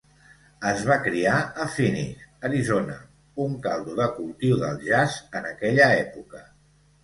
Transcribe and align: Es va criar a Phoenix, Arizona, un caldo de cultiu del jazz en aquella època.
Es 0.69 0.79
va 0.91 0.95
criar 1.07 1.33
a 1.41 1.67
Phoenix, 1.73 2.23
Arizona, 2.49 2.97
un 3.45 3.55
caldo 3.69 4.01
de 4.03 4.11
cultiu 4.19 4.61
del 4.67 4.83
jazz 4.91 5.23
en 5.41 5.51
aquella 5.55 5.95
època. 6.05 6.47